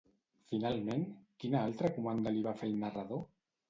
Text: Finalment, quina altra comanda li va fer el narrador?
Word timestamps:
Finalment, 0.51 1.05
quina 1.45 1.63
altra 1.69 1.95
comanda 2.01 2.37
li 2.39 2.45
va 2.51 2.59
fer 2.63 2.75
el 2.75 2.79
narrador? 2.87 3.27